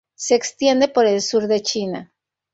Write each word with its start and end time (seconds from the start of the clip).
Se 0.15 0.33
extiende 0.33 0.87
por 0.87 1.05
el 1.05 1.21
sur 1.21 1.45
de 1.45 1.61
China. 1.61 2.11